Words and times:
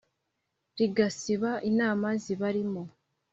Rigasiba 0.77 1.51
inama 1.69 2.07
zibarimo 2.23 2.83